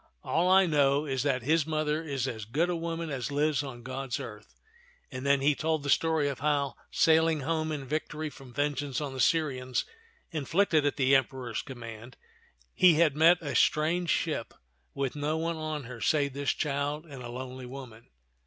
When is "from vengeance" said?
8.31-8.99